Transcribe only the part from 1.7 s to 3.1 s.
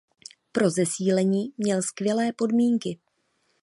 skvělé podmínky.